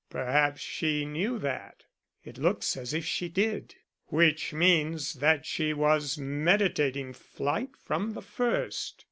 [0.09, 1.85] "Perhaps she knew that."
[2.23, 3.75] "It looks as if she did."
[4.07, 8.99] "Which means that she was meditating flight from the first."